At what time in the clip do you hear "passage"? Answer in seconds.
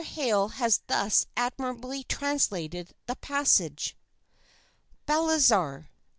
3.17-3.95